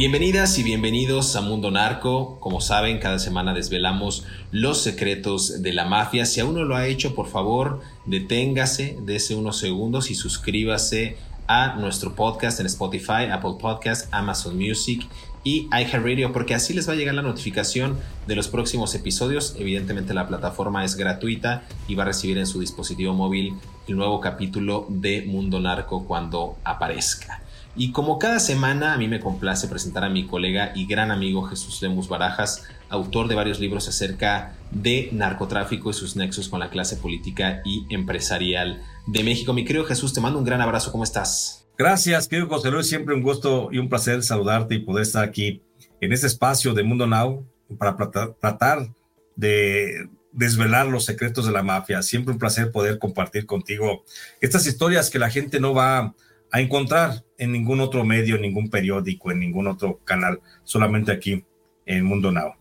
[0.00, 2.40] Bienvenidas y bienvenidos a Mundo Narco.
[2.40, 6.24] Como saben, cada semana desvelamos los secretos de la mafia.
[6.24, 11.74] Si aún no lo ha hecho, por favor, deténgase, dése unos segundos y suscríbase a
[11.74, 15.06] nuestro podcast en Spotify, Apple Podcast, Amazon Music
[15.44, 19.54] y iHeartRadio porque así les va a llegar la notificación de los próximos episodios.
[19.58, 23.52] Evidentemente la plataforma es gratuita y va a recibir en su dispositivo móvil
[23.86, 27.42] el nuevo capítulo de Mundo Narco cuando aparezca.
[27.76, 31.42] Y como cada semana, a mí me complace presentar a mi colega y gran amigo
[31.42, 36.70] Jesús Lemus Barajas, autor de varios libros acerca de narcotráfico y sus nexos con la
[36.70, 39.52] clase política y empresarial de México.
[39.52, 40.90] Mi querido Jesús, te mando un gran abrazo.
[40.90, 41.68] ¿Cómo estás?
[41.78, 42.88] Gracias, querido José Luis.
[42.88, 45.62] Siempre un gusto y un placer saludarte y poder estar aquí
[46.00, 47.46] en este espacio de Mundo Now
[47.78, 48.92] para tratar
[49.36, 52.02] de desvelar los secretos de la mafia.
[52.02, 54.04] Siempre un placer poder compartir contigo
[54.40, 56.14] estas historias que la gente no va a
[56.58, 61.44] encontrar en ningún otro medio, en ningún periódico, en ningún otro canal, solamente aquí
[61.86, 62.54] en Mundo Now.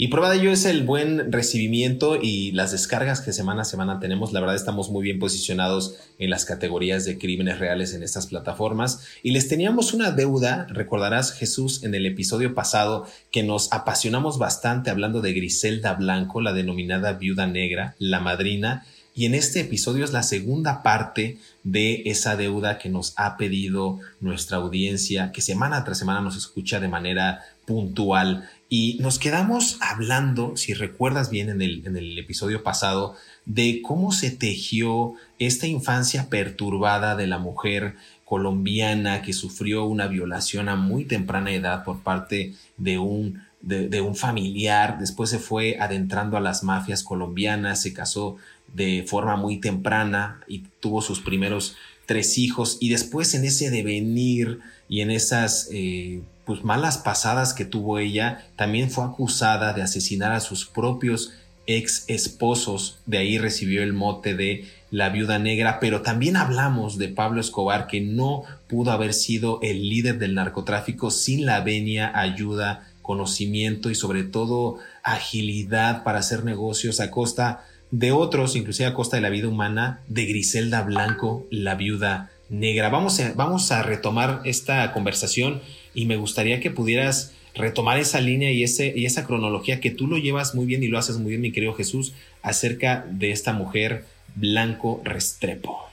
[0.00, 3.98] Y prueba de ello es el buen recibimiento y las descargas que semana a semana
[3.98, 4.32] tenemos.
[4.32, 9.08] La verdad estamos muy bien posicionados en las categorías de crímenes reales en estas plataformas.
[9.24, 14.90] Y les teníamos una deuda, recordarás Jesús en el episodio pasado, que nos apasionamos bastante
[14.90, 18.86] hablando de Griselda Blanco, la denominada viuda negra, la madrina
[19.18, 23.98] y en este episodio es la segunda parte de esa deuda que nos ha pedido
[24.20, 28.48] nuestra audiencia, que semana tras semana nos escucha de manera puntual.
[28.68, 34.12] Y nos quedamos hablando, si recuerdas bien en el, en el episodio pasado, de cómo
[34.12, 41.04] se tejió esta infancia perturbada de la mujer colombiana que sufrió una violación a muy
[41.06, 46.62] temprana edad por parte de un, de un familiar, después se fue adentrando a las
[46.62, 48.36] mafias colombianas, se casó
[48.74, 52.78] de forma muy temprana y tuvo sus primeros tres hijos.
[52.80, 58.46] Y después en ese devenir y en esas eh, pues malas pasadas que tuvo ella,
[58.56, 61.32] también fue acusada de asesinar a sus propios
[61.66, 67.08] ex esposos, de ahí recibió el mote de la viuda negra, pero también hablamos de
[67.08, 72.88] Pablo Escobar que no pudo haber sido el líder del narcotráfico sin la venia, ayuda,
[73.02, 79.16] conocimiento y sobre todo agilidad para hacer negocios a costa de otros, inclusive a costa
[79.16, 82.88] de la vida humana, de Griselda Blanco, la viuda negra.
[82.90, 85.60] Vamos a, retomar esta conversación
[85.94, 90.54] y me gustaría que pudieras retomar esa línea y esa cronología que tú lo llevas
[90.54, 94.04] muy bien y lo haces muy bien, mi querido Jesús, acerca de esta mujer
[94.36, 95.88] Blanco Restrepo.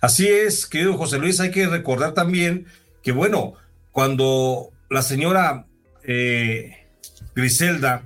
[0.00, 2.66] Así es, querido José Luis, hay que recordar también
[3.02, 3.54] que, bueno,
[3.92, 5.66] cuando la señora
[6.04, 6.86] eh,
[7.34, 8.02] Griselda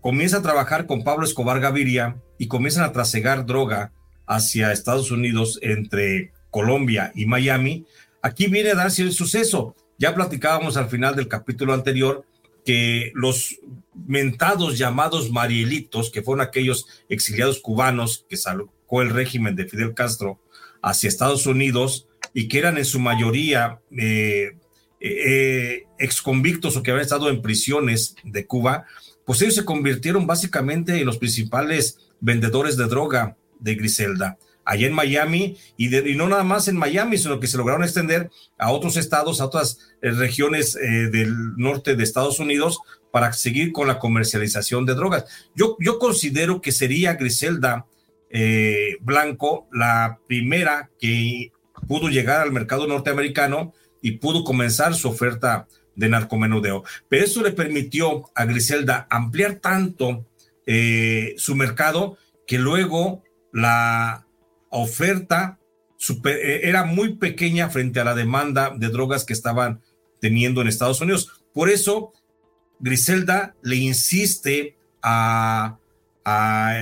[0.00, 3.92] comienza a trabajar con Pablo Escobar Gaviria, y comienzan a trasegar droga
[4.26, 7.86] hacia Estados Unidos entre Colombia y Miami,
[8.22, 9.76] aquí viene a darse el suceso.
[9.98, 12.24] Ya platicábamos al final del capítulo anterior
[12.64, 13.56] que los
[13.94, 20.40] mentados llamados Marielitos, que fueron aquellos exiliados cubanos que sacó el régimen de Fidel Castro
[20.82, 24.58] hacia Estados Unidos y que eran en su mayoría eh,
[25.00, 28.86] eh, exconvictos o que habían estado en prisiones de Cuba,
[29.24, 34.92] pues ellos se convirtieron básicamente en los principales vendedores de droga de Griselda allá en
[34.92, 39.40] Miami y, no nada más en Miami, sino que se lograron extender a otros estados,
[39.40, 42.80] a otras eh, regiones eh, del norte de Estados Unidos
[43.12, 45.24] para seguir con la comercialización de drogas.
[45.54, 47.86] Yo, yo considero que sería Griselda
[48.28, 51.52] eh, Blanco la primera que
[51.86, 53.72] pudo llegar al mercado norteamericano
[54.02, 56.82] y pudo comenzar su oferta de narcomenudeo.
[57.08, 60.26] Pero eso le permitió a Griselda ampliar tanto
[60.66, 63.22] eh, su mercado que luego
[63.52, 64.26] la
[64.70, 65.58] oferta
[66.24, 69.80] eh, era muy pequeña frente a la demanda de drogas que estaban
[70.20, 71.42] teniendo en Estados Unidos.
[71.54, 72.12] Por eso,
[72.78, 75.78] Griselda le insiste a,
[76.24, 76.74] a,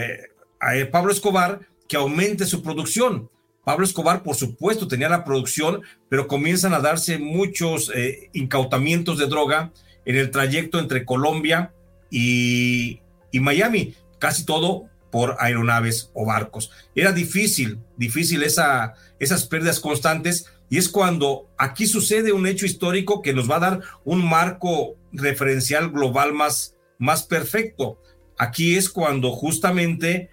[0.90, 3.31] Pablo Escobar que aumente su producción.
[3.64, 9.26] Pablo Escobar, por supuesto, tenía la producción, pero comienzan a darse muchos eh, incautamientos de
[9.26, 9.72] droga
[10.04, 11.72] en el trayecto entre Colombia
[12.10, 13.00] y,
[13.34, 13.94] y Miami.
[14.20, 16.70] Casi todo por aeronaves o barcos.
[16.94, 23.22] Era difícil, difícil esa, esas pérdidas constantes y es cuando aquí sucede un hecho histórico
[23.22, 28.00] que nos va a dar un marco referencial global más, más perfecto.
[28.38, 30.31] Aquí es cuando justamente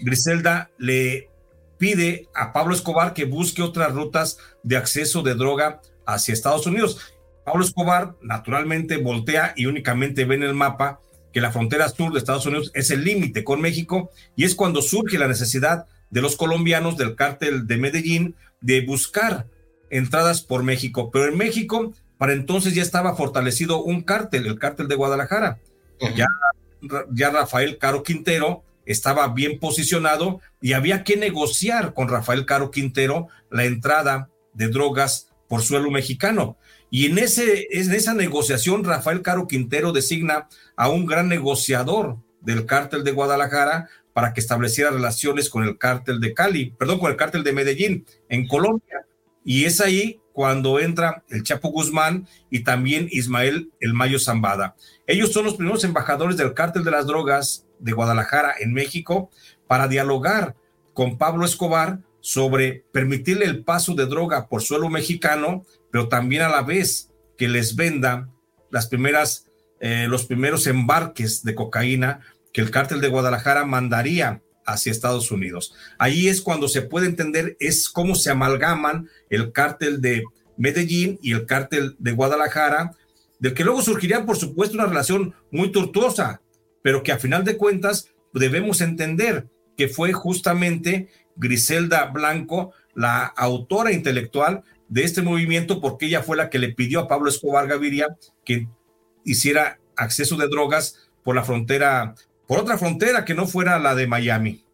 [0.00, 1.30] Griselda le
[1.78, 7.14] pide a Pablo Escobar que busque otras rutas de acceso de droga hacia Estados Unidos.
[7.44, 11.00] Pablo Escobar naturalmente voltea y únicamente ve en el mapa
[11.34, 14.80] que la frontera sur de Estados Unidos es el límite con México y es cuando
[14.80, 19.48] surge la necesidad de los colombianos del cártel de Medellín de buscar
[19.90, 21.10] entradas por México.
[21.10, 25.58] Pero en México, para entonces ya estaba fortalecido un cártel, el cártel de Guadalajara.
[26.14, 26.26] ya,
[27.10, 33.26] ya Rafael Caro Quintero estaba bien posicionado y había que negociar con Rafael Caro Quintero
[33.50, 36.58] la entrada de drogas por suelo mexicano.
[36.94, 42.66] Y en, ese, en esa negociación, Rafael Caro Quintero designa a un gran negociador del
[42.66, 47.16] cártel de Guadalajara para que estableciera relaciones con el cártel de Cali, perdón, con el
[47.16, 49.04] cártel de Medellín en Colombia.
[49.44, 54.76] Y es ahí cuando entra el Chapo Guzmán y también Ismael El Mayo Zambada.
[55.08, 59.32] Ellos son los primeros embajadores del cártel de las drogas de Guadalajara en México
[59.66, 60.54] para dialogar
[60.92, 66.48] con Pablo Escobar sobre permitirle el paso de droga por suelo mexicano pero también a
[66.48, 68.28] la vez que les venda
[68.72, 69.46] las primeras,
[69.78, 72.18] eh, los primeros embarques de cocaína
[72.52, 75.72] que el cártel de Guadalajara mandaría hacia Estados Unidos.
[75.96, 80.24] Ahí es cuando se puede entender es cómo se amalgaman el cártel de
[80.56, 82.90] Medellín y el cártel de Guadalajara,
[83.38, 86.40] del que luego surgiría, por supuesto, una relación muy tortuosa,
[86.82, 89.46] pero que a final de cuentas debemos entender
[89.76, 96.50] que fue justamente Griselda Blanco, la autora intelectual de este movimiento porque ella fue la
[96.50, 98.68] que le pidió a Pablo Escobar Gaviria que
[99.24, 102.14] hiciera acceso de drogas por la frontera,
[102.46, 104.64] por otra frontera que no fuera la de Miami.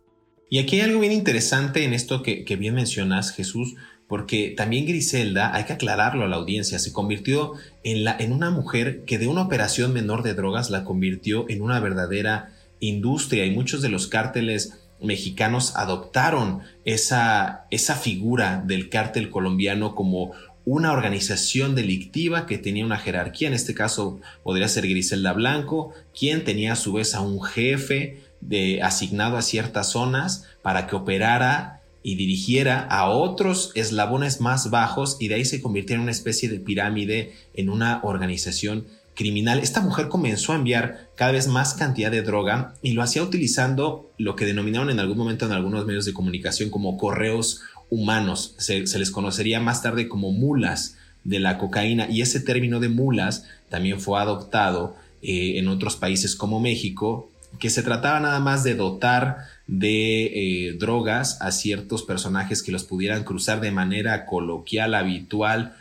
[0.51, 3.77] Y aquí hay algo bien interesante en esto que, bien mencionas, Jesús,
[4.09, 7.53] porque también Griselda, hay que aclararlo a la audiencia, se convirtió
[7.85, 11.63] en, la, en una mujer que de una operación menor de drogas la convirtió en
[11.63, 19.31] una verdadera industria y muchos de los cárteles mexicanos adoptaron esa, esa figura del cártel
[19.31, 20.33] colombiano como
[20.65, 26.45] una organización delictiva que tenía una jerarquía, en este caso podría ser Griselda Blanco, quien
[26.45, 31.81] tenía a su vez a un jefe de, asignado a ciertas zonas para que operara
[32.03, 36.49] y dirigiera a otros eslabones más bajos y de ahí se convirtiera en una especie
[36.49, 38.87] de pirámide en una organización
[39.21, 43.23] criminal, esta mujer comenzó a enviar cada vez más cantidad de droga y lo hacía
[43.23, 47.61] utilizando lo que denominaron en algún momento en algunos medios de comunicación como correos
[47.91, 48.55] humanos.
[48.57, 53.45] Se, les conocería más tarde como mulas de la cocaína y ese término de mulas
[53.69, 58.75] también fue adoptado eh, en otros países como México, que se trataba nada más de
[58.75, 59.37] dotar
[59.67, 65.77] de eh, drogas a ciertos personajes que los pudieran cruzar de manera coloquial, habitual,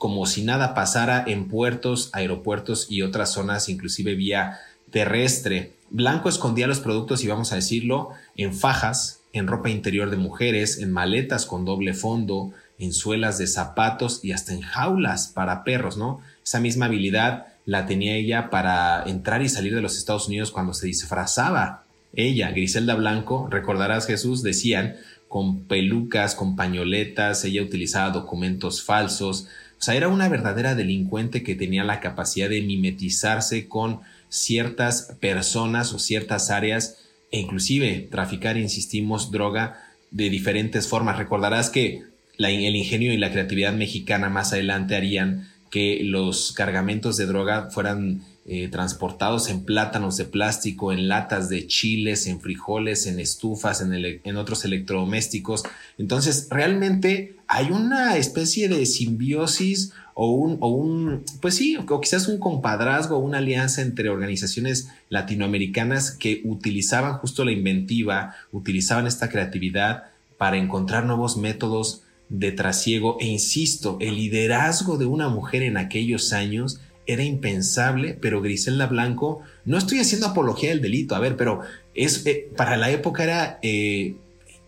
[0.00, 4.58] como si nada pasara en puertos, aeropuertos y otras zonas, inclusive vía
[4.90, 5.74] terrestre.
[5.90, 10.78] Blanco escondía los productos, y vamos a decirlo, en fajas, en ropa interior de mujeres,
[10.78, 15.98] en maletas con doble fondo, en suelas de zapatos y hasta en jaulas para perros,
[15.98, 16.22] ¿no?
[16.42, 20.72] Esa misma habilidad la tenía ella para entrar y salir de los Estados Unidos cuando
[20.72, 21.84] se disfrazaba.
[22.14, 24.96] Ella, Griselda Blanco, recordarás Jesús, decían,
[25.28, 29.46] con pelucas, con pañoletas, ella utilizaba documentos falsos,
[29.80, 35.94] o sea, era una verdadera delincuente que tenía la capacidad de mimetizarse con ciertas personas
[35.94, 36.98] o ciertas áreas
[37.32, 41.16] e inclusive traficar, insistimos, droga de diferentes formas.
[41.16, 42.02] Recordarás que
[42.36, 48.20] el ingenio y la creatividad mexicana más adelante harían que los cargamentos de droga fueran
[48.52, 54.36] eh, transportados en plátanos de plástico, en latas de chiles, en frijoles, en estufas, en,
[54.36, 55.62] otros electrodomésticos.
[55.98, 62.26] Entonces, realmente hay una especie de simbiosis o un, o un, pues sí, o quizás
[62.26, 70.06] un compadrazgo, una alianza entre organizaciones latinoamericanas que utilizaban justo la inventiva, utilizaban esta creatividad
[70.38, 73.16] para encontrar nuevos métodos de trasiego.
[73.20, 76.80] E insisto, el liderazgo de una mujer en aquellos años
[77.12, 81.60] era impensable, pero Griselda Blanco, no estoy haciendo apología del delito, a ver, pero
[81.94, 84.16] es, eh, para la época era, eh,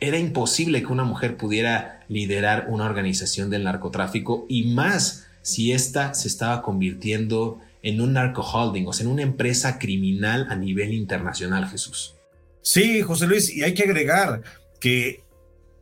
[0.01, 6.15] era imposible que una mujer pudiera liderar una organización del narcotráfico y más si ésta
[6.15, 11.69] se estaba convirtiendo en un narcoholding, o sea, en una empresa criminal a nivel internacional,
[11.69, 12.15] Jesús.
[12.61, 14.43] Sí, José Luis, y hay que agregar
[14.79, 15.25] que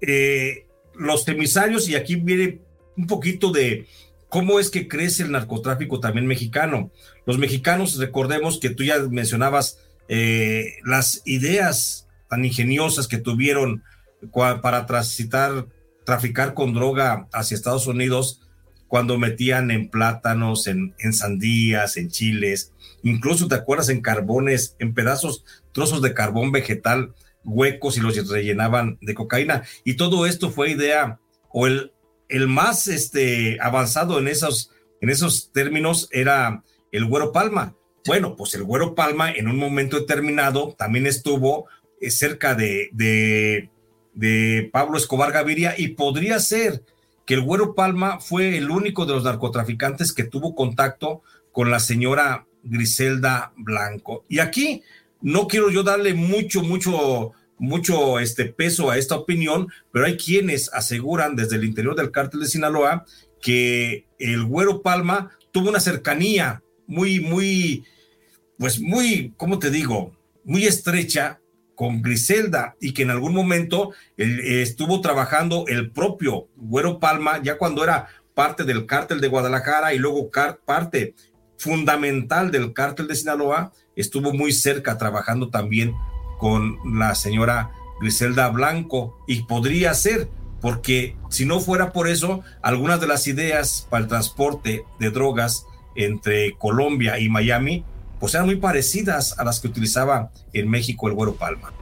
[0.00, 2.60] eh, los emisarios, y aquí viene
[2.96, 3.86] un poquito de
[4.30, 6.90] cómo es que crece el narcotráfico también mexicano.
[7.26, 13.82] Los mexicanos, recordemos que tú ya mencionabas eh, las ideas tan ingeniosas que tuvieron
[14.32, 15.66] para transitar,
[16.04, 18.40] traficar con droga hacia Estados Unidos,
[18.86, 22.72] cuando metían en plátanos, en, en sandías, en chiles,
[23.02, 28.98] incluso te acuerdas en carbones, en pedazos, trozos de carbón vegetal huecos y los rellenaban
[29.00, 29.62] de cocaína.
[29.84, 31.18] Y todo esto fue idea,
[31.50, 31.92] o el,
[32.30, 34.70] el más este, avanzado en esos,
[35.00, 37.74] en esos términos era el Güero Palma.
[38.06, 41.66] Bueno, pues el Güero Palma en un momento determinado también estuvo
[42.00, 43.70] eh, cerca de, de,
[44.14, 46.82] de Pablo Escobar Gaviria y podría ser
[47.26, 51.22] que el Güero Palma fue el único de los narcotraficantes que tuvo contacto
[51.52, 54.24] con la señora Griselda Blanco.
[54.28, 54.82] Y aquí
[55.20, 60.72] no quiero yo darle mucho, mucho, mucho este peso a esta opinión, pero hay quienes
[60.72, 63.04] aseguran desde el interior del cártel de Sinaloa
[63.40, 67.84] que el Güero Palma tuvo una cercanía muy, muy,
[68.58, 70.16] pues muy, ¿cómo te digo?
[70.42, 71.40] Muy estrecha
[71.74, 77.84] con Griselda y que en algún momento estuvo trabajando el propio Güero Palma, ya cuando
[77.84, 80.30] era parte del cártel de Guadalajara y luego
[80.64, 81.14] parte
[81.58, 85.94] fundamental del cártel de Sinaloa, estuvo muy cerca trabajando también
[86.40, 87.70] con la señora
[88.00, 90.28] Griselda Blanco y podría ser,
[90.60, 95.66] porque si no fuera por eso, algunas de las ideas para el transporte de drogas
[95.94, 97.84] entre Colombia y Miami
[98.18, 101.72] pues eran muy parecidas a las que utilizaba en México el Güero Palma.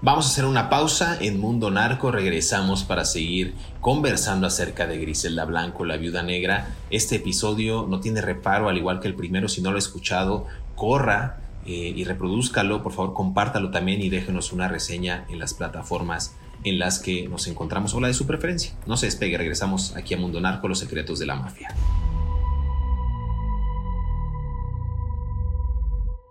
[0.00, 5.44] Vamos a hacer una pausa en Mundo Narco, regresamos para seguir conversando acerca de Griselda
[5.44, 6.74] Blanco, la viuda negra.
[6.90, 10.46] Este episodio no tiene reparo, al igual que el primero, si no lo ha escuchado,
[10.74, 16.36] corra eh, y reproduzcalo, por favor compártalo también y déjenos una reseña en las plataformas
[16.64, 18.74] en las que nos encontramos o la de su preferencia.
[18.86, 21.74] No se despegue, regresamos aquí a Mundo Narco, los secretos de la mafia.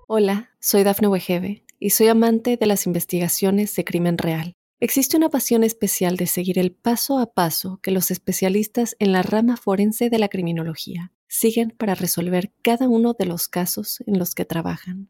[0.07, 4.53] Hola, soy Dafne Wegebe y soy amante de las investigaciones de crimen real.
[4.79, 9.23] Existe una pasión especial de seguir el paso a paso que los especialistas en la
[9.23, 14.35] rama forense de la criminología siguen para resolver cada uno de los casos en los
[14.35, 15.09] que trabajan.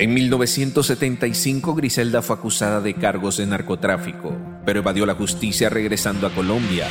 [0.00, 4.32] En 1975 Griselda fue acusada de cargos de narcotráfico,
[4.64, 6.86] pero evadió la justicia regresando a Colombia,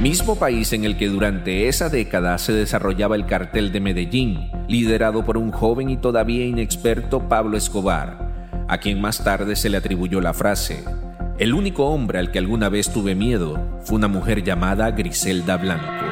[0.00, 5.22] mismo país en el que durante esa década se desarrollaba el cartel de Medellín, liderado
[5.22, 10.22] por un joven y todavía inexperto Pablo Escobar, a quien más tarde se le atribuyó
[10.22, 10.82] la frase,
[11.38, 16.06] el único hombre al que alguna vez tuve miedo fue una mujer llamada Griselda Blanco.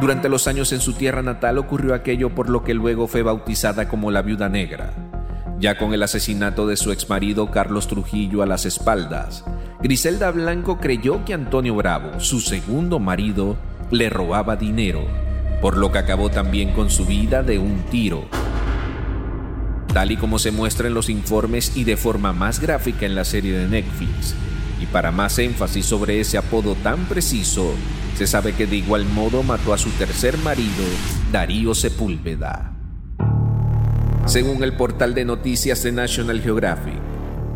[0.00, 3.88] Durante los años en su tierra natal ocurrió aquello por lo que luego fue bautizada
[3.88, 4.92] como la Viuda Negra.
[5.58, 9.44] Ya con el asesinato de su exmarido Carlos Trujillo a las espaldas,
[9.82, 13.56] Griselda Blanco creyó que Antonio Bravo, su segundo marido,
[13.90, 15.06] le robaba dinero,
[15.60, 18.24] por lo que acabó también con su vida de un tiro.
[19.92, 23.24] Tal y como se muestra en los informes y de forma más gráfica en la
[23.24, 24.34] serie de Netflix,
[24.80, 27.72] y para más énfasis sobre ese apodo tan preciso,
[28.16, 30.84] se sabe que de igual modo mató a su tercer marido,
[31.30, 32.73] Darío Sepúlveda.
[34.26, 36.94] Según el portal de noticias de National Geographic,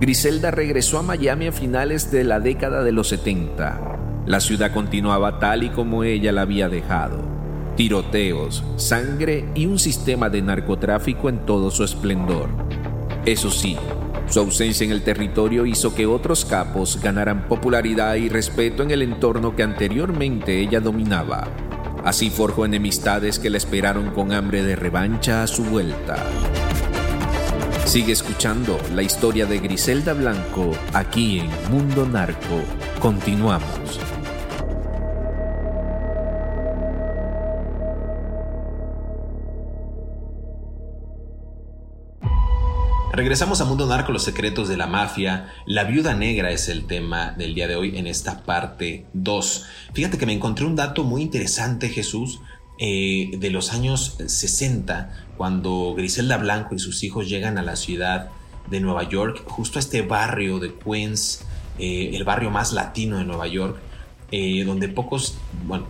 [0.00, 3.80] Griselda regresó a Miami a finales de la década de los 70.
[4.26, 7.22] La ciudad continuaba tal y como ella la había dejado.
[7.74, 12.50] Tiroteos, sangre y un sistema de narcotráfico en todo su esplendor.
[13.24, 13.78] Eso sí,
[14.28, 19.00] su ausencia en el territorio hizo que otros capos ganaran popularidad y respeto en el
[19.00, 21.48] entorno que anteriormente ella dominaba.
[22.04, 26.16] Así forjó enemistades que la esperaron con hambre de revancha a su vuelta.
[27.84, 32.62] Sigue escuchando la historia de Griselda Blanco aquí en Mundo Narco.
[33.00, 34.17] Continuamos.
[43.18, 45.52] Regresamos a Mundo Narco, los secretos de la mafia.
[45.66, 49.66] La viuda negra es el tema del día de hoy en esta parte 2.
[49.92, 52.40] Fíjate que me encontré un dato muy interesante, Jesús,
[52.78, 58.28] eh, de los años 60, cuando Griselda Blanco y sus hijos llegan a la ciudad
[58.70, 61.44] de Nueva York, justo a este barrio de Queens,
[61.80, 63.78] eh, el barrio más latino de Nueva York,
[64.30, 65.36] eh, donde pocos,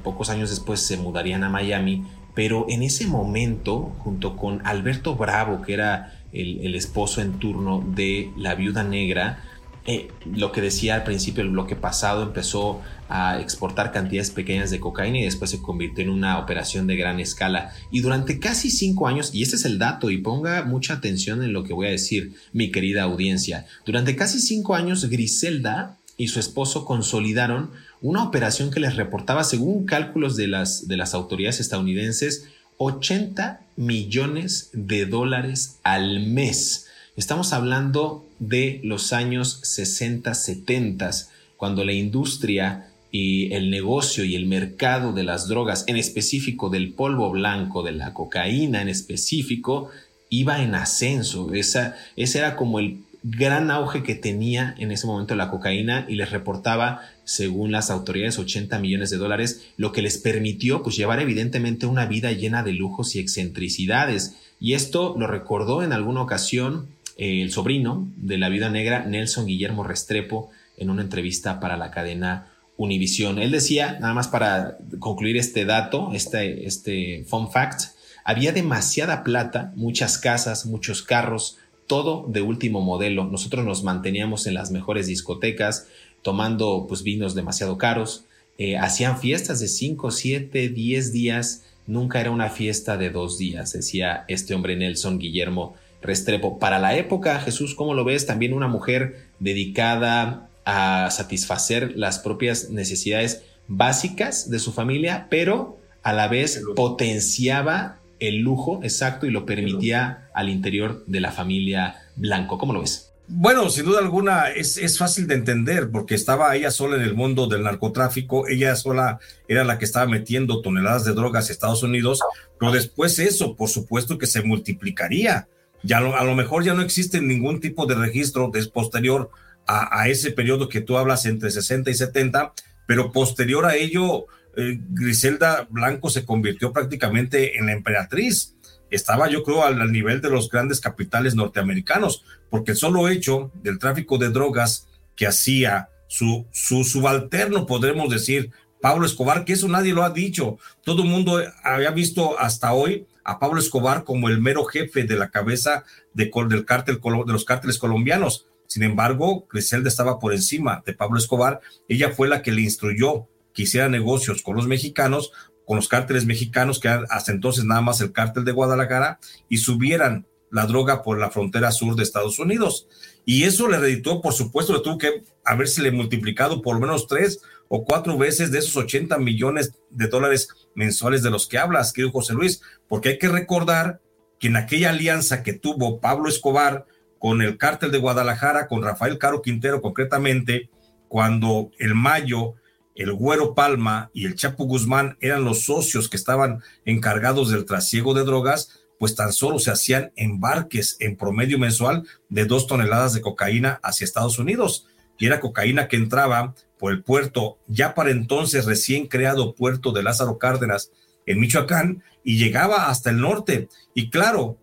[0.02, 5.60] pocos años después se mudarían a Miami, pero en ese momento, junto con Alberto Bravo,
[5.60, 9.44] que era el, esposo en turno de la viuda negra,
[9.86, 14.80] eh, lo que decía al principio el bloque pasado, empezó a exportar cantidades pequeñas de
[14.80, 17.72] cocaína y después se convirtió en una operación de gran escala.
[17.90, 21.54] Y durante casi cinco años, y este es el dato, y ponga mucha atención en
[21.54, 26.40] lo que voy a decir, mi querida audiencia, durante casi cinco años Griselda y su
[26.40, 27.70] esposo consolidaron
[28.02, 34.70] una operación que les reportaba, según cálculos de las, de las autoridades estadounidenses, 80 millones
[34.72, 36.86] de dólares al mes.
[37.16, 41.10] Estamos hablando de los años 60, 70,
[41.56, 46.92] cuando la industria y el negocio y el mercado de las drogas, en específico del
[46.92, 49.90] polvo blanco, de la cocaína en específico,
[50.30, 51.52] iba en ascenso.
[51.54, 56.14] Esa, ese era como el gran auge que tenía en ese momento la cocaína y
[56.14, 61.20] les reportaba, según las autoridades, 80 millones de dólares, lo que les permitió pues llevar
[61.20, 64.36] evidentemente una vida llena de lujos y excentricidades.
[64.60, 69.46] Y esto lo recordó en alguna ocasión eh, el sobrino de la vida negra, Nelson
[69.46, 72.46] Guillermo Restrepo, en una entrevista para la cadena
[72.76, 73.40] Univisión.
[73.40, 79.72] Él decía, nada más para concluir este dato, este, este fun fact, había demasiada plata,
[79.74, 81.58] muchas casas, muchos carros,
[81.88, 83.24] todo de último modelo.
[83.24, 85.88] Nosotros nos manteníamos en las mejores discotecas,
[86.22, 88.26] tomando pues vinos demasiado caros.
[88.58, 91.64] Eh, hacían fiestas de 5, 7, 10 días.
[91.88, 96.58] Nunca era una fiesta de dos días, decía este hombre Nelson Guillermo Restrepo.
[96.58, 98.26] Para la época, Jesús, ¿cómo lo ves?
[98.26, 106.12] También una mujer dedicada a satisfacer las propias necesidades básicas de su familia, pero a
[106.12, 112.58] la vez potenciaba el lujo exacto y lo permitía al interior de la familia Blanco.
[112.58, 113.12] ¿Cómo lo ves?
[113.30, 117.14] Bueno, sin duda alguna es, es, fácil de entender porque estaba ella sola en el
[117.14, 121.82] mundo del narcotráfico, ella sola era la que estaba metiendo toneladas de drogas a Estados
[121.82, 122.20] Unidos,
[122.58, 125.46] pero después eso, por supuesto que se multiplicaría.
[125.82, 129.30] Ya a lo mejor ya no existe ningún tipo de registro de posterior
[129.66, 132.54] a, a ese periodo que tú hablas entre 60 y 70,
[132.86, 134.26] pero posterior a ello
[134.58, 138.56] eh, Griselda Blanco se convirtió prácticamente en la emperatriz.
[138.90, 143.78] Estaba, yo creo, al, nivel de los grandes capitales norteamericanos, porque el solo hecho del
[143.78, 149.92] tráfico de drogas que hacía su, su subalterno, podremos decir, Pablo Escobar, que eso nadie
[149.92, 150.58] lo ha dicho.
[150.82, 155.16] Todo el mundo había visto hasta hoy a Pablo Escobar como el mero jefe de
[155.16, 158.46] la cabeza de, del cártel, de los cárteles colombianos.
[158.66, 161.60] Sin embargo, Griselda estaba por encima de Pablo Escobar.
[161.88, 165.32] Ella fue la que le instruyó que hiciera negocios con los mexicanos,
[165.66, 169.18] con los cárteles mexicanos, que hasta entonces nada más el cártel de Guadalajara,
[169.48, 172.86] y subieran la droga por la frontera sur de Estados Unidos.
[173.24, 177.40] Y eso le reditó, por supuesto, le tuvo que haberse multiplicado por lo menos tres
[177.66, 182.12] o cuatro veces de esos 80 millones de dólares mensuales de los que hablas, querido
[182.12, 184.00] José Luis, porque hay que recordar
[184.38, 186.86] que en aquella alianza que tuvo Pablo Escobar
[187.18, 190.70] con el cártel de Guadalajara, con Rafael Caro Quintero concretamente,
[191.08, 192.54] cuando el mayo
[192.98, 198.12] el Güero Palma y el Chapo Guzmán eran los socios que estaban encargados del trasiego
[198.12, 203.20] de drogas, pues tan solo se hacían embarques en promedio mensual de dos toneladas de
[203.20, 204.88] cocaína hacia Estados Unidos.
[205.16, 210.02] Y era cocaína que entraba por el puerto, ya para entonces recién creado puerto de
[210.02, 210.90] Lázaro Cárdenas
[211.24, 213.68] en Michoacán, y llegaba hasta el norte.
[213.94, 214.58] Y claro,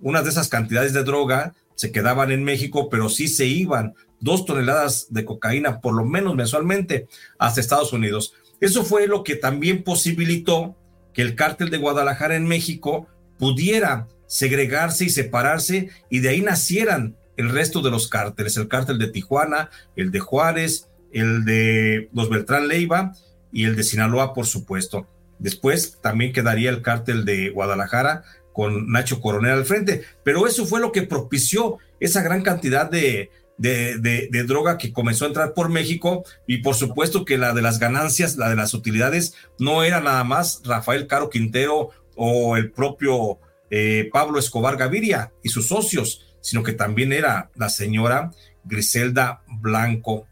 [0.00, 4.46] unas de esas cantidades de droga se quedaban en México, pero sí se iban dos
[4.46, 7.08] toneladas de cocaína por lo menos mensualmente
[7.38, 8.34] hasta Estados Unidos.
[8.60, 10.76] Eso fue lo que también posibilitó
[11.12, 13.08] que el cártel de Guadalajara en México
[13.38, 18.98] pudiera segregarse y separarse y de ahí nacieran el resto de los cárteles, el cártel
[18.98, 23.12] de Tijuana, el de Juárez, el de los Beltrán Leiva
[23.52, 25.08] y el de Sinaloa, por supuesto.
[25.38, 30.80] Después también quedaría el cártel de Guadalajara con Nacho Coronel al frente, pero eso fue
[30.80, 36.24] lo que propició esa gran cantidad de, de, droga que comenzó a entrar por México
[36.46, 40.24] y por supuesto que la de las ganancias, la de las utilidades, no era nada
[40.24, 43.38] más Rafael Caro Quintero o el propio
[43.70, 48.32] eh, Pablo Escobar Gaviria y sus socios, sino que también era la señora
[48.64, 50.26] Griselda Blanco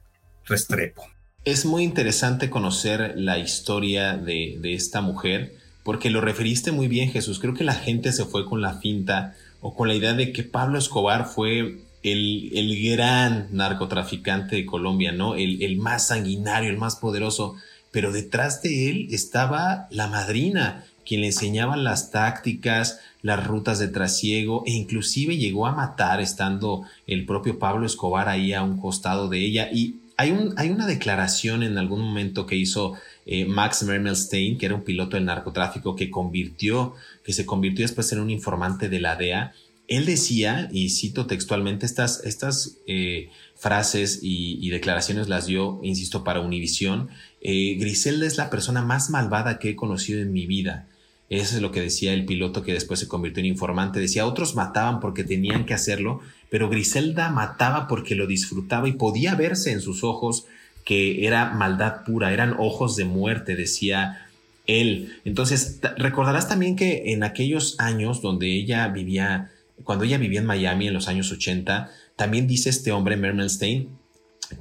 [0.45, 1.05] Restrepo.
[1.45, 5.55] Es muy interesante conocer la historia de, de esta mujer,
[5.85, 7.39] porque lo referiste muy bien, Jesús.
[7.39, 10.43] Creo que la gente se fue con la finta o con la idea de que
[10.43, 15.35] Pablo Escobar fue el, el gran narcotraficante de Colombia, ¿no?
[15.35, 17.57] El, el más sanguinario, el más poderoso,
[17.91, 23.89] pero detrás de él estaba la madrina, quien le enseñaba las tácticas, las rutas de
[23.89, 29.29] trasiego e inclusive llegó a matar estando el propio Pablo Escobar ahí a un costado
[29.29, 29.69] de ella.
[29.73, 32.95] Y hay, un, hay una declaración en algún momento que hizo
[33.27, 38.13] eh, Max Mermelstein, que era un piloto del narcotráfico que convirtió, que se convirtió después
[38.13, 39.53] en un informante de la DEA.
[39.91, 46.41] Él decía, y cito textualmente, estas, estas eh, frases y, declaraciones las dio, insisto, para
[46.41, 47.09] Univisión.
[47.41, 50.87] Eh, Griselda es la persona más malvada que he conocido en mi vida.
[51.29, 53.99] Eso es lo que decía el piloto que después se convirtió en informante.
[53.99, 59.35] Decía, otros mataban porque tenían que hacerlo, pero Griselda mataba porque lo disfrutaba y podía
[59.35, 60.47] verse en sus ojos
[60.85, 64.29] que era maldad pura, eran ojos de muerte, decía
[64.69, 65.17] él.
[65.25, 69.51] Entonces, recordarás también que en aquellos años donde ella vivía,
[69.85, 73.89] cuando ella vivía en Miami en los años 80, también dice este hombre, Mermelstein,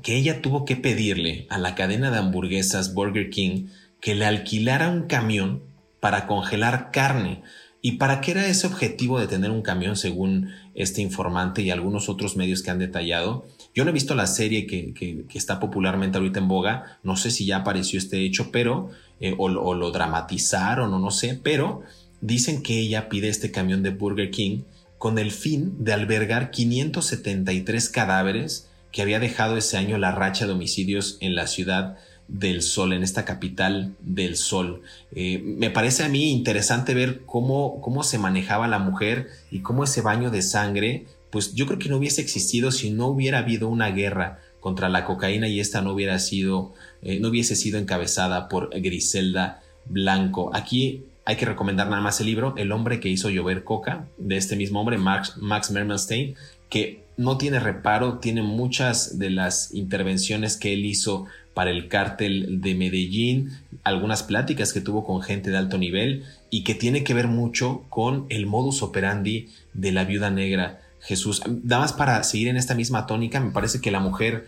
[0.02, 3.68] que ella tuvo que pedirle a la cadena de hamburguesas Burger King
[4.00, 5.64] que le alquilara un camión
[6.00, 7.42] para congelar carne.
[7.82, 12.10] ¿Y para qué era ese objetivo de tener un camión según este informante y algunos
[12.10, 13.46] otros medios que han detallado?
[13.74, 17.46] Yo no he visto la serie que, está popularmente ahorita en boga, no sé si
[17.46, 18.90] ya apareció este hecho, pero,
[19.22, 21.82] eh, o, lo dramatizaron o no sé, pero
[22.20, 24.64] dicen que ella pide este camión de Burger King
[25.00, 30.54] con el fin de albergar 573 cadáveres que había dejado ese año la racha de
[30.54, 34.82] homicidios en la ciudad del sol, en esta capital del sol.
[35.16, 39.86] Eh, me parece a mí interesante ver cómo, cómo se manejaba la mujer y cómo
[39.86, 43.70] ese baño de sangre, pues yo creo que no hubiese existido si no hubiera habido
[43.70, 48.50] una guerra contra la cocaína y esta no hubiera sido, eh, no hubiese sido encabezada
[48.50, 50.52] por Griselda Blanco.
[50.54, 54.36] Aquí hay que recomendar nada más el libro El hombre que hizo llover coca, de
[54.36, 56.34] este mismo hombre, Max, Max Mermelstein,
[56.72, 62.62] que no tiene reparo, tiene muchas de las intervenciones que él hizo para el cártel
[62.62, 63.52] de Medellín,
[63.84, 67.84] algunas pláticas que tuvo con gente de alto nivel y que tiene que ver mucho
[67.90, 70.82] con el modus operandi de la viuda negra.
[71.00, 74.48] Jesús, nada más para seguir en esta misma tónica, me parece que la mujer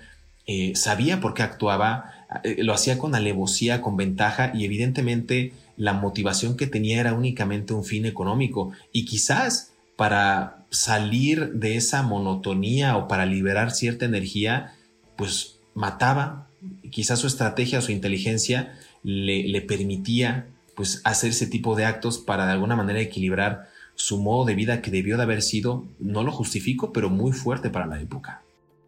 [0.52, 2.12] eh, sabía por qué actuaba,
[2.44, 7.74] eh, lo hacía con alevosía, con ventaja y evidentemente la motivación que tenía era únicamente
[7.74, 14.74] un fin económico y quizás para salir de esa monotonía o para liberar cierta energía,
[15.16, 16.50] pues mataba,
[16.90, 22.46] quizás su estrategia, su inteligencia le, le permitía pues hacer ese tipo de actos para
[22.46, 26.32] de alguna manera equilibrar su modo de vida que debió de haber sido, no lo
[26.34, 28.42] justifico, pero muy fuerte para la época.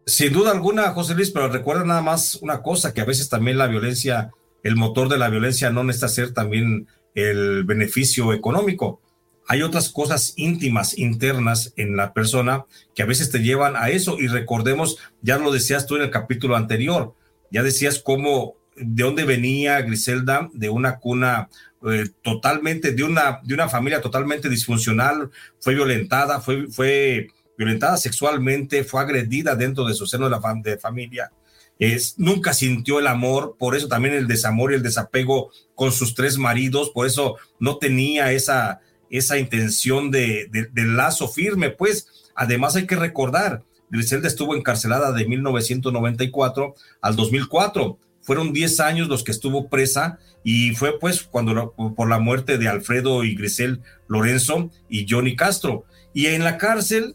[0.06, 3.56] Sin duda alguna, José Luis, pero recuerda nada más una cosa, que a veces también
[3.56, 9.00] la violencia, el motor de la violencia no necesita ser también el beneficio económico.
[9.46, 12.64] Hay otras cosas íntimas, internas en la persona
[12.94, 14.18] que a veces te llevan a eso.
[14.18, 17.14] Y recordemos, ya lo decías tú en el capítulo anterior,
[17.50, 21.48] ya decías cómo, de dónde venía Griselda, de una cuna
[21.86, 28.84] eh, totalmente, de una, de una familia totalmente disfuncional, fue violentada, fue, fue violentada sexualmente,
[28.84, 31.32] fue agredida dentro de su seno de la familia.
[31.78, 36.14] Es, nunca sintió el amor, por eso también el desamor y el desapego con sus
[36.14, 42.08] tres maridos, por eso no tenía esa, esa intención de, de, de lazo firme, pues
[42.34, 43.64] además hay que recordar,
[43.94, 47.98] Griselda estuvo encarcelada de 1994 al 2004.
[48.22, 52.68] Fueron 10 años los que estuvo presa y fue pues cuando por la muerte de
[52.68, 55.84] Alfredo y Grisel Lorenzo y Johnny Castro.
[56.12, 57.14] Y en la cárcel,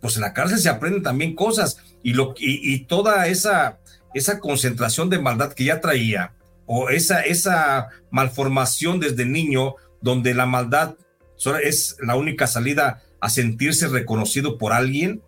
[0.00, 3.78] pues en la cárcel se aprenden también cosas y, lo, y, toda esa,
[4.14, 6.34] esa concentración de maldad que ya traía
[6.66, 10.94] o esa, esa malformación desde niño donde la maldad
[11.62, 15.22] es la única salida a sentirse reconocido por alguien,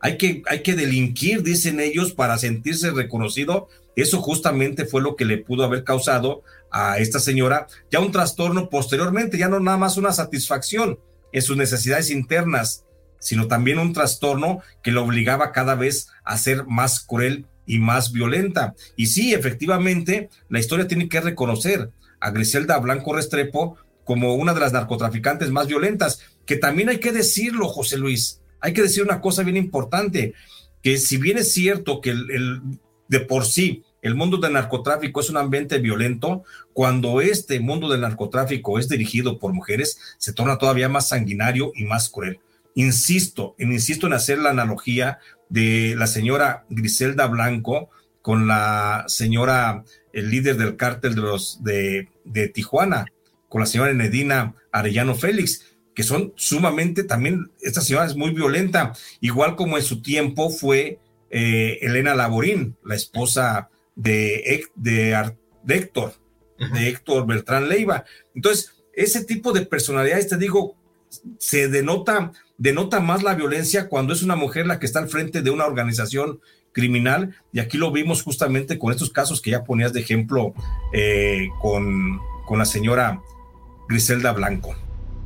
[0.00, 3.68] hay que, hay que delinquir, dicen ellos, para sentirse reconocido.
[3.96, 8.68] Eso justamente fue lo que le pudo haber causado a esta señora ya un trastorno
[8.68, 10.98] posteriormente, ya no nada más una satisfacción
[11.32, 12.84] en sus necesidades internas,
[13.18, 18.12] sino también un trastorno que lo obligaba cada vez a ser más cruel y más
[18.12, 18.74] violenta.
[18.96, 24.60] Y sí, efectivamente, la historia tiene que reconocer a Griselda Blanco Restrepo como una de
[24.60, 29.20] las narcotraficantes más violentas, que también hay que decirlo, José Luis, hay que decir una
[29.20, 30.32] cosa bien importante,
[30.82, 32.62] que si bien es cierto que el,
[33.08, 38.00] de por sí el mundo del narcotráfico es un ambiente violento, cuando este mundo del
[38.00, 42.40] narcotráfico es dirigido por mujeres, se torna todavía más sanguinario y más cruel.
[42.78, 47.90] Insisto, insisto en hacer la analogía de la señora Griselda Blanco
[48.22, 53.06] con la señora, el líder del cártel de los de, de Tijuana,
[53.48, 58.92] con la señora Nedina Arellano Félix que son sumamente también, esta señora es muy violenta,
[59.20, 66.12] igual como en su tiempo fue eh, Elena Laborín, la esposa de, de, de Héctor,
[66.72, 68.04] de Héctor Beltrán Leiva.
[68.36, 70.76] Entonces, ese tipo de personalidades, te digo,
[71.38, 75.42] se denota, denota más la violencia cuando es una mujer la que está al frente
[75.42, 76.40] de una organización
[76.72, 80.54] criminal, y aquí lo vimos justamente con estos casos que ya ponías de ejemplo
[80.92, 83.20] eh, con, con la señora
[83.88, 84.76] Griselda Blanco.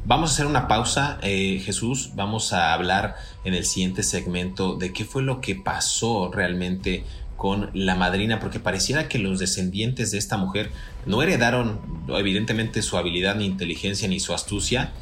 [0.05, 2.13] Vamos a hacer una pausa, eh, Jesús.
[2.17, 3.15] Vamos a hablar
[3.45, 7.05] en el siguiente segmento de qué fue lo que pasó realmente
[7.37, 10.71] con la madrina, porque pareciera que los descendientes de esta mujer
[11.07, 14.93] no heredaron evidentemente su habilidad, ni inteligencia, ni su astucia.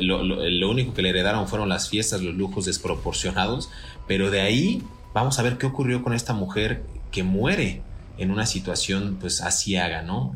[0.00, 3.70] Lo, único que le heredaron fueron las fiestas, los lujos desproporcionados,
[4.06, 4.82] pero de ahí
[5.14, 7.82] vamos a ver qué ocurrió con esta mujer que muere
[8.18, 10.34] en una situación pues asiaga, ¿no?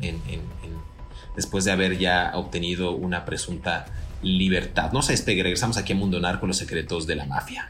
[1.35, 3.85] Después de haber ya obtenido una presunta
[4.21, 4.93] libertad.
[4.93, 7.67] No se despegue, regresamos aquí a Mundo Narco, los secretos de la mafia.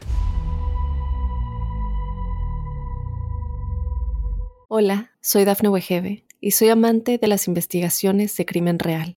[4.68, 9.16] Hola, soy Dafne Wegebe y soy amante de las investigaciones de crimen real.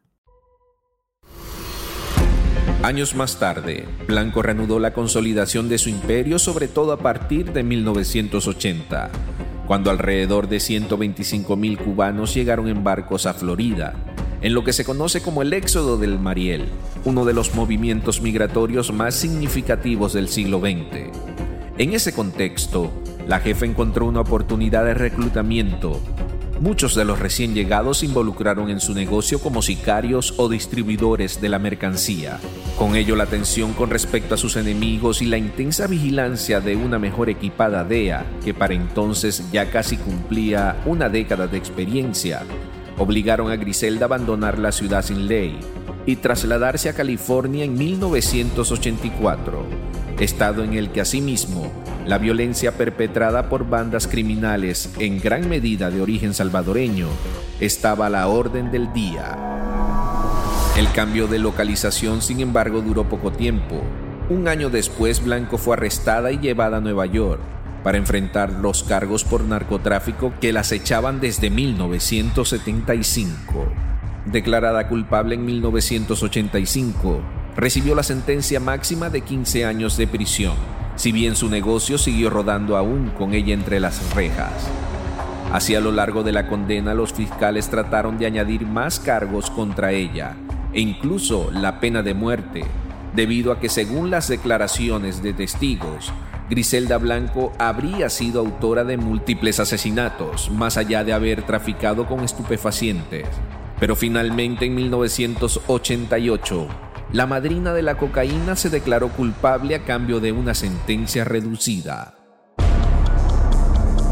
[2.83, 7.63] Años más tarde, Blanco reanudó la consolidación de su imperio, sobre todo a partir de
[7.63, 9.11] 1980
[9.71, 13.93] cuando alrededor de 125 mil cubanos llegaron en barcos a Florida,
[14.41, 16.65] en lo que se conoce como el éxodo del Mariel,
[17.05, 21.09] uno de los movimientos migratorios más significativos del siglo XX.
[21.77, 22.91] En ese contexto,
[23.25, 26.01] la jefa encontró una oportunidad de reclutamiento
[26.61, 31.49] Muchos de los recién llegados se involucraron en su negocio como sicarios o distribuidores de
[31.49, 32.39] la mercancía.
[32.77, 36.99] Con ello la tensión con respecto a sus enemigos y la intensa vigilancia de una
[36.99, 42.43] mejor equipada DEA, que para entonces ya casi cumplía una década de experiencia,
[42.99, 45.59] obligaron a Griselda a abandonar la ciudad sin ley
[46.05, 49.65] y trasladarse a California en 1984,
[50.23, 51.71] estado en el que asimismo
[52.05, 57.07] la violencia perpetrada por bandas criminales, en gran medida de origen salvadoreño,
[57.59, 59.37] estaba a la orden del día.
[60.77, 63.81] El cambio de localización, sin embargo, duró poco tiempo.
[64.29, 67.41] Un año después, Blanco fue arrestada y llevada a Nueva York
[67.83, 73.65] para enfrentar los cargos por narcotráfico que las echaban desde 1975.
[74.25, 77.21] Declarada culpable en 1985,
[77.55, 80.55] recibió la sentencia máxima de 15 años de prisión
[80.95, 84.69] si bien su negocio siguió rodando aún con ella entre las rejas.
[85.51, 90.35] Hacia lo largo de la condena los fiscales trataron de añadir más cargos contra ella
[90.73, 92.63] e incluso la pena de muerte,
[93.15, 96.13] debido a que según las declaraciones de testigos,
[96.49, 103.25] Griselda Blanco habría sido autora de múltiples asesinatos, más allá de haber traficado con estupefacientes.
[103.79, 106.67] Pero finalmente en 1988,
[107.13, 112.15] la madrina de la cocaína se declaró culpable a cambio de una sentencia reducida.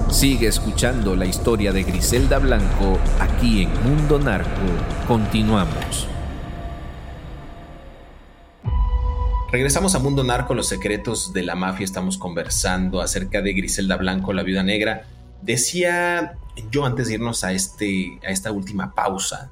[0.10, 4.50] Sigue escuchando la historia de Griselda Blanco aquí en Mundo Narco.
[5.08, 6.08] Continuamos.
[9.52, 11.86] Regresamos a Mundo Narco, los secretos de la mafia.
[11.86, 15.06] Estamos conversando acerca de Griselda Blanco, la viuda negra.
[15.42, 16.38] Decía
[16.70, 19.52] yo antes de irnos a, este, a esta última pausa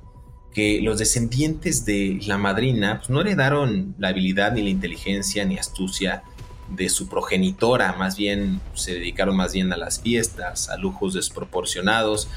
[0.57, 5.59] que los descendientes de la madrina pues, no heredaron la habilidad ni la inteligencia ni
[5.59, 6.23] astucia
[6.67, 12.27] de su progenitora, más bien se dedicaron más bien a las fiestas, a lujos desproporcionados.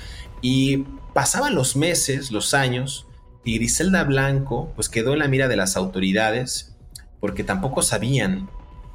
[0.43, 3.07] Y pasaban los meses, los años
[3.43, 6.77] y Griselda Blanco pues quedó en la mira de las autoridades
[7.21, 8.51] porque tampoco sabían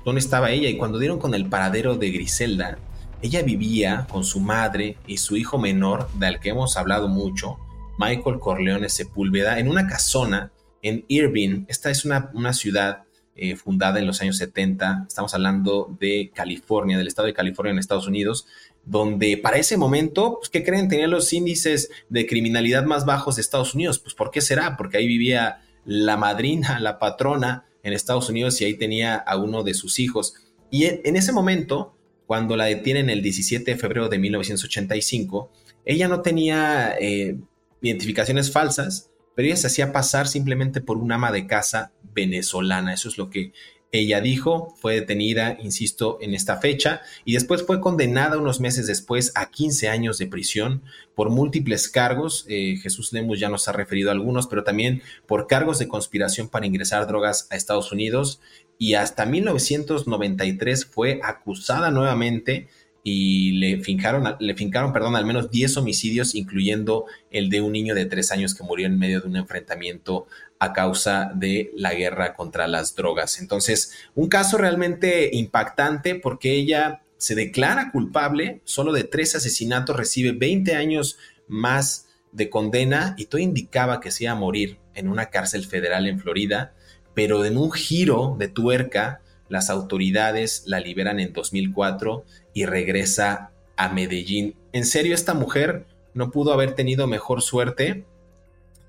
[0.06, 0.70] dónde estaba ella.
[0.70, 2.78] Y cuando dieron con el paradero de Griselda,
[3.24, 7.58] ella vivía con su madre y su hijo menor, del que hemos hablado mucho,
[7.98, 11.66] Michael Corleone Sepúlveda en una casona en Irving.
[11.68, 13.04] Esta es una, una ciudad
[13.38, 15.06] eh, fundada en los años 70.
[15.08, 18.48] Estamos hablando de California, del estado de California en Estados Unidos,
[18.86, 20.88] donde para ese momento, pues, ¿qué creen?
[20.88, 24.00] Tenía los índices de criminalidad más bajos de Estados Unidos.
[24.00, 24.78] Pues, ¿por qué será?
[24.78, 29.64] Porque ahí vivía la madrina, la patrona en Estados Unidos y ahí tenía a uno
[29.64, 30.36] de sus hijos.
[30.72, 35.52] Y en ese momento, cuando la detienen el 17 de febrero de 1985,
[35.86, 37.38] ella no tenía eh,
[37.86, 42.93] identificaciones falsas, pero ella se hacía pasar simplemente por un ama de casa venezolana.
[42.93, 43.52] Eso es lo que
[43.91, 49.32] ella dijo, fue detenida, insisto, en esta fecha y después fue condenada unos meses después
[49.36, 50.84] a 15 años de prisión
[51.15, 52.45] por múltiples cargos.
[52.50, 56.50] Eh, Jesús Lemus ya nos ha referido a algunos, pero también por cargos de conspiración
[56.50, 58.41] para ingresar drogas a Estados Unidos
[58.78, 62.67] y hasta 1993 fue acusada nuevamente
[63.08, 67.94] y le fincaron, le fincaron perdón, al menos 10 homicidios, incluyendo el de un niño
[67.94, 70.26] de 3 años que murió en medio de un enfrentamiento
[70.58, 73.39] a causa de la guerra contra las drogas.
[73.39, 80.32] Entonces, un caso realmente impactante porque ella se declara culpable solo de tres asesinatos, recibe
[80.32, 85.28] 20 años más de condena y todo indicaba que se iba a morir en una
[85.28, 86.74] cárcel federal en Florida,
[87.13, 93.89] pero en un giro de tuerca, las autoridades la liberan en 2004 y regresa a
[93.89, 94.56] Medellín.
[94.72, 98.06] En serio, esta mujer no pudo haber tenido mejor suerte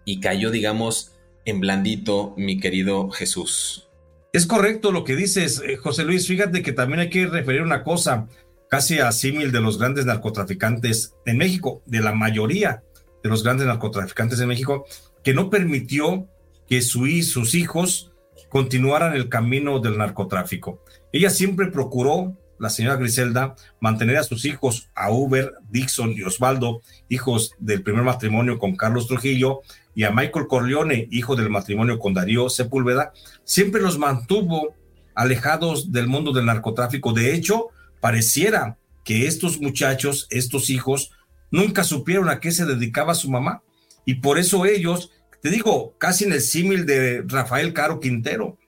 [0.07, 1.13] y cayó, digamos,
[1.45, 3.91] en blandito, mi querido Jesús.
[4.33, 6.29] Es correcto lo que dices, eh, José Luis.
[6.29, 8.29] Fíjate que también hay que referir una cosa,
[8.69, 12.85] casi a de los grandes narcotraficantes en México, de la mayoría
[13.23, 14.87] de los grandes narcotraficantes en México,
[15.25, 16.29] que no permitió
[16.69, 18.13] que su, sus hijos
[18.49, 20.85] continuaran el camino del narcotráfico.
[21.13, 26.83] Ella siempre procuró la señora Griselda mantener a sus hijos, a Uber, Dixon y Osvaldo,
[27.09, 29.61] hijos del primer matrimonio con Carlos Trujillo,
[29.95, 33.13] y a Michael Corleone, hijo del matrimonio con Darío Sepúlveda,
[33.45, 34.75] siempre los mantuvo
[35.15, 37.15] alejados del mundo del narcotráfico.
[37.15, 37.69] De hecho,
[38.01, 41.13] pareciera que estos muchachos, estos hijos,
[41.51, 43.63] nunca supieron a qué se dedicaba su mamá.
[44.05, 48.59] Y por eso ellos, te digo, casi en el símil de Rafael Caro Quintero,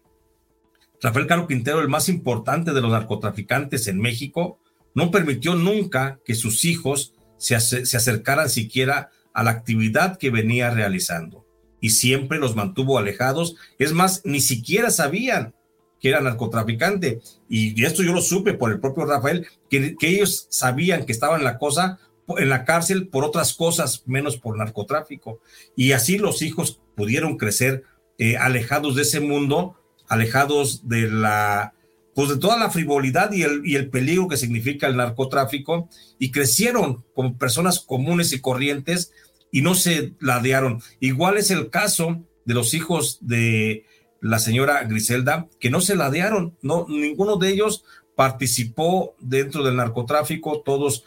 [1.01, 4.59] Rafael Caro Quintero, el más importante de los narcotraficantes en México,
[4.95, 11.47] no permitió nunca que sus hijos se, acercaran siquiera a la actividad que venía realizando
[11.81, 13.57] y siempre los mantuvo alejados.
[13.79, 15.55] Es más, ni siquiera sabían
[16.01, 17.21] que era narcotraficante.
[17.49, 21.45] Y esto yo lo supe por el propio Rafael, que, ellos sabían que estaban en
[21.45, 22.01] la cosa,
[22.37, 25.41] en la cárcel por otras cosas, menos por narcotráfico.
[25.77, 27.85] Y así los hijos pudieron crecer
[28.19, 29.77] eh, alejados de ese mundo
[30.09, 31.75] alejados de la,
[32.15, 36.31] pues de toda la frivolidad y el, y el peligro que significa el narcotráfico y
[36.31, 39.13] crecieron como personas comunes y corrientes
[39.53, 40.83] y no se ladearon.
[41.01, 43.85] Igual es el caso de los hijos de
[44.21, 47.85] la señora Griselda, que no se ladearon, no, ninguno de ellos
[48.17, 51.05] participó dentro del narcotráfico, todos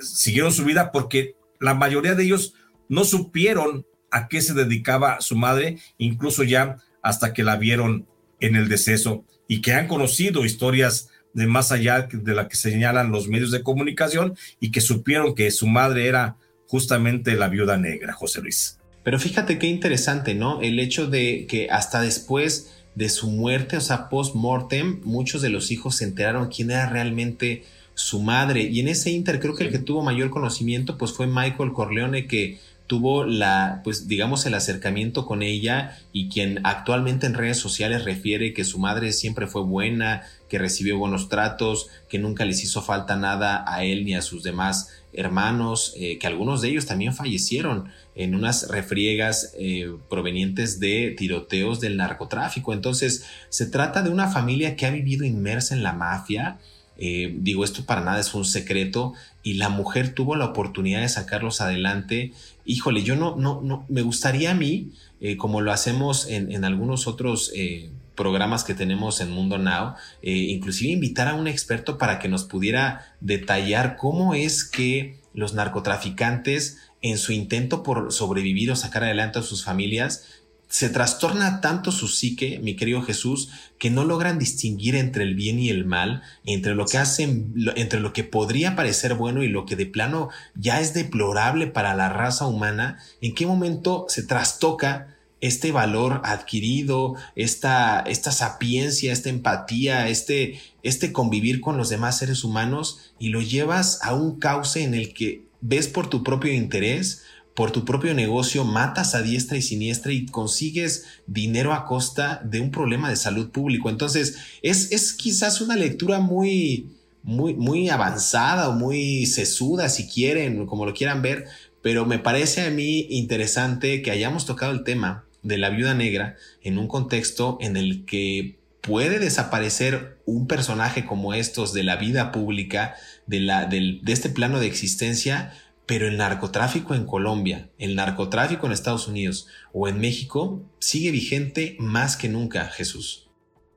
[0.00, 2.54] siguieron su vida porque la mayoría de ellos
[2.88, 8.06] no supieron a qué se dedicaba su madre, incluso ya hasta que la vieron
[8.40, 13.10] en el deceso y que han conocido historias de más allá de la que señalan
[13.10, 16.36] los medios de comunicación y que supieron que su madre era
[16.66, 18.78] justamente la viuda negra, José Luis.
[19.02, 20.62] Pero fíjate qué interesante, ¿no?
[20.62, 25.70] El hecho de que hasta después de su muerte, o sea, post-mortem, muchos de los
[25.70, 28.62] hijos se enteraron quién era realmente su madre.
[28.62, 32.26] Y en ese inter, creo que el que tuvo mayor conocimiento, pues fue Michael Corleone,
[32.26, 32.58] que
[32.92, 38.52] tuvo la, pues digamos, el acercamiento con ella y quien actualmente en redes sociales refiere
[38.52, 43.16] que su madre siempre fue buena, que recibió buenos tratos, que nunca les hizo falta
[43.16, 47.88] nada a él ni a sus demás hermanos, eh, que algunos de ellos también fallecieron
[48.14, 52.74] en unas refriegas eh, provenientes de tiroteos del narcotráfico.
[52.74, 56.58] Entonces, se trata de una familia que ha vivido inmersa en la mafia,
[57.04, 59.12] eh, digo, esto para nada es un secreto
[59.42, 62.32] y la mujer tuvo la oportunidad de sacarlos adelante.
[62.64, 67.08] Híjole, yo no, no, no, me gustaría a mí, eh, como lo hacemos en, algunos
[67.08, 72.28] otros eh, programas que tenemos en Mundo Now, inclusive invitar a un experto para que
[72.28, 79.02] nos pudiera detallar cómo es que los narcotraficantes en su intento por sobrevivir o sacar
[79.02, 80.24] adelante a sus familias
[80.72, 85.58] se trastorna tanto su psique, mi querido Jesús, que no logran distinguir entre el bien
[85.58, 89.66] y el mal, entre lo que hacen, entre lo que podría parecer bueno y lo
[89.66, 95.14] que de plano ya es deplorable para la raza humana, en qué momento se trastoca
[95.42, 102.44] este valor adquirido, esta, esta sapiencia, esta empatía, este, este convivir con los demás seres
[102.44, 107.24] humanos y lo llevas a un cauce en el que ves por tu propio interés,
[107.54, 112.60] por tu propio negocio matas a diestra y siniestra y consigues dinero a costa de
[112.60, 113.90] un problema de salud público.
[113.90, 116.86] Entonces, es, es quizás una lectura muy,
[117.22, 121.46] muy, muy avanzada o muy sesuda, si quieren, como lo quieran ver,
[121.82, 126.36] pero me parece a mí interesante que hayamos tocado el tema de la viuda negra
[126.62, 132.32] en un contexto en el que puede desaparecer un personaje como estos de la vida
[132.32, 132.94] pública,
[133.26, 135.52] de, la, de este plano de existencia,
[135.92, 141.76] pero el narcotráfico en Colombia, el narcotráfico en Estados Unidos o en México sigue vigente
[141.78, 143.28] más que nunca, Jesús.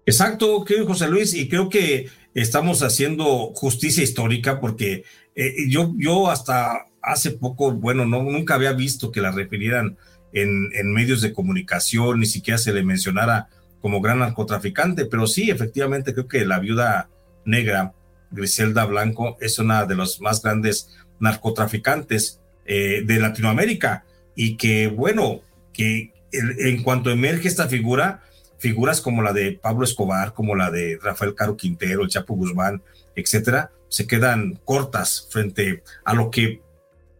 [0.06, 5.04] Exacto, querido José Luis, y creo que estamos haciendo justicia histórica porque
[5.36, 9.98] eh, yo, yo hasta hace poco, bueno, no, nunca había visto que la refirieran
[10.32, 13.50] en, en, medios de comunicación, ni siquiera se le mencionara
[13.82, 17.10] como gran narcotraficante, pero sí, efectivamente, creo que la viuda
[17.44, 17.94] negra,
[18.32, 24.06] Griselda Blanco, es una de los más grandes narcotraficantes eh, de Latinoamérica
[24.36, 25.42] y que, bueno,
[25.74, 28.24] que en cuanto emerge esta figura,
[28.58, 32.82] figuras como la de Pablo Escobar, como la de Rafael Caro Quintero, el Chapo Guzmán,
[33.16, 36.62] etcétera, se quedan cortas frente a lo que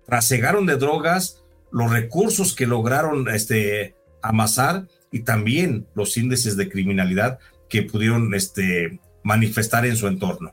[0.06, 7.40] trasegaron de drogas, los recursos que lograron este, amasar y también los índices de criminalidad
[7.70, 10.52] que pudieron este, manifestar en su entorno.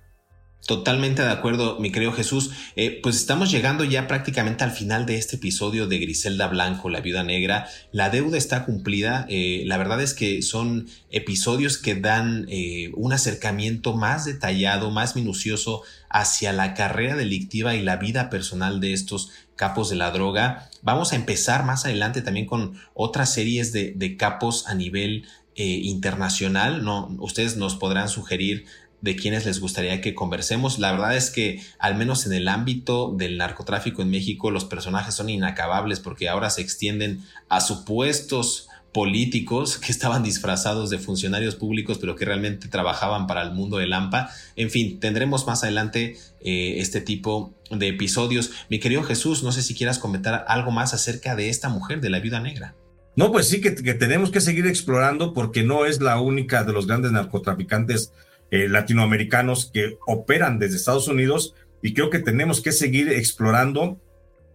[0.66, 2.52] Totalmente de acuerdo, mi querido Jesús.
[2.76, 7.00] Eh, pues estamos llegando ya prácticamente al final de este episodio de Griselda Blanco, la
[7.00, 7.66] viuda negra.
[7.90, 9.26] La deuda está cumplida.
[9.28, 15.16] Eh, la verdad es que son episodios que dan eh, un acercamiento más detallado, más
[15.16, 20.70] minucioso hacia la carrera delictiva y la vida personal de estos capos de la droga.
[20.80, 26.82] Vamos a empezar más adelante también con otras series de, de capos a nivel internacional.
[26.82, 28.64] No, ustedes nos podrán sugerir
[29.03, 30.78] de quienes les gustaría que conversemos.
[30.78, 35.14] La verdad es que al menos en el ámbito del narcotráfico en México los personajes
[35.14, 41.98] son inacabables porque ahora se extienden a supuestos políticos que estaban disfrazados de funcionarios públicos
[41.98, 44.30] pero que realmente trabajaban para el mundo del AMPA.
[44.55, 48.53] En fin, tendremos más adelante eh, este tipo de episodios.
[48.70, 52.11] Mi querido Jesús, no sé si quieras comentar algo más acerca de esta mujer, de
[52.11, 52.76] la viuda negra.
[53.14, 56.72] No, pues sí, que, que tenemos que seguir explorando porque no es la única de
[56.72, 58.12] los grandes narcotraficantes
[58.53, 63.98] eh, latinoamericanos que operan desde Estados Unidos y creo que tenemos que seguir explorando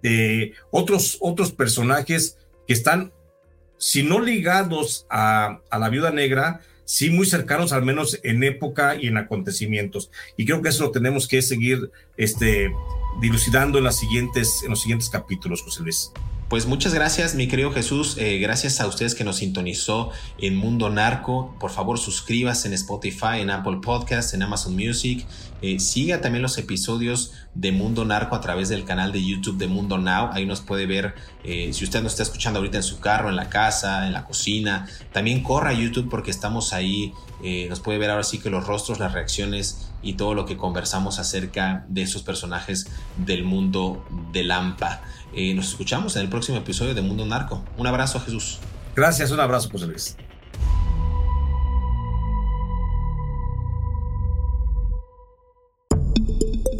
[0.04, 2.38] eh, otros, otros personajes
[2.68, 3.12] que están,
[3.80, 9.08] si no ligados a, la viuda negra, sí muy cercanos al menos en época y
[9.08, 10.12] en acontecimientos.
[10.38, 12.72] Y creo que eso lo tenemos que seguir este,
[13.20, 16.12] dilucidando en, siguientes, en los siguientes capítulos, José Luis.
[16.50, 18.16] Pues muchas gracias, mi querido Jesús.
[18.18, 21.54] Eh, gracias a ustedes que nos sintonizó en Mundo Narco.
[21.60, 25.26] Por favor, suscríbase en Spotify, en Apple Podcasts, en Amazon Music.
[25.62, 29.68] Eh, siga también los episodios de Mundo Narco a través del canal de YouTube de
[29.68, 30.30] Mundo Now.
[30.32, 33.36] Ahí nos puede ver eh, si usted nos está escuchando ahorita en su carro, en
[33.36, 34.88] la casa, en la cocina.
[35.12, 37.12] También corra a YouTube porque estamos ahí.
[37.68, 41.20] nos puede ver ahora sí que los rostros, las reacciones y todo lo que conversamos
[41.20, 42.88] acerca de esos personajes
[43.18, 45.02] del mundo del AMPA.
[45.34, 47.64] Eh, nos escuchamos en el próximo episodio de Mundo Narco.
[47.78, 48.60] Un abrazo, Jesús.
[48.96, 50.18] Gracias, un abrazo, José Luis.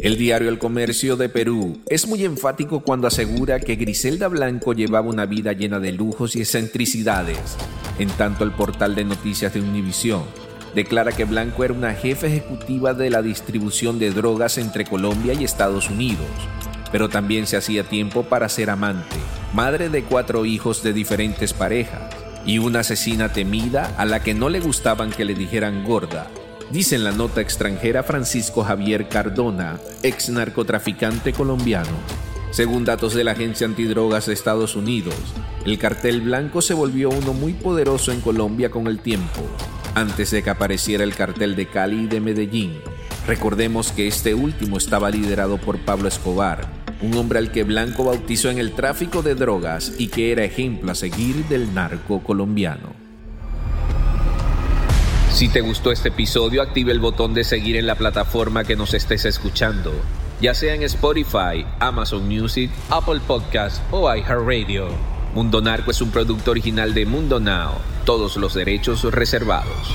[0.00, 5.08] El diario El Comercio de Perú es muy enfático cuando asegura que Griselda Blanco llevaba
[5.08, 7.56] una vida llena de lujos y excentricidades.
[7.98, 10.22] En tanto, el portal de noticias de Univisión
[10.74, 15.44] declara que Blanco era una jefe ejecutiva de la distribución de drogas entre Colombia y
[15.44, 16.26] Estados Unidos
[16.92, 19.16] pero también se hacía tiempo para ser amante,
[19.52, 22.02] madre de cuatro hijos de diferentes parejas
[22.44, 26.28] y una asesina temida a la que no le gustaban que le dijeran gorda.
[26.70, 31.96] Dice en la nota extranjera Francisco Javier Cardona, ex narcotraficante colombiano.
[32.50, 35.14] Según datos de la Agencia Antidrogas de Estados Unidos,
[35.64, 39.42] el cartel blanco se volvió uno muy poderoso en Colombia con el tiempo,
[39.94, 42.80] antes de que apareciera el cartel de Cali y de Medellín.
[43.26, 46.66] Recordemos que este último estaba liderado por Pablo Escobar,
[47.00, 50.92] un hombre al que Blanco bautizó en el tráfico de drogas y que era ejemplo
[50.92, 52.92] a seguir del narco colombiano.
[55.32, 58.94] Si te gustó este episodio, active el botón de seguir en la plataforma que nos
[58.94, 59.92] estés escuchando,
[60.40, 64.88] ya sea en Spotify, Amazon Music, Apple Podcasts o iHeartRadio.
[65.34, 67.74] Mundo Narco es un producto original de Mundo Now,
[68.04, 69.94] todos los derechos reservados.